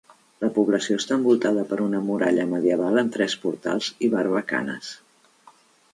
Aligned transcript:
La 0.43 0.47
població 0.53 0.95
està 1.01 1.17
envoltada 1.19 1.65
per 1.73 1.79
una 1.89 2.01
muralla 2.07 2.47
medieval 2.55 2.99
amb 3.03 3.15
tres 3.19 3.39
portals 3.47 3.91
i 4.09 4.13
barbacanes. 4.15 4.91